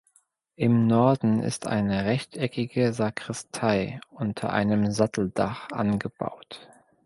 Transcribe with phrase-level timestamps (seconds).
[0.55, 6.67] Im Norden ist eine rechteckige Sakristei unter einem Satteldach angebaut.